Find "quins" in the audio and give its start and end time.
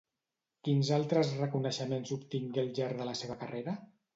0.67-0.89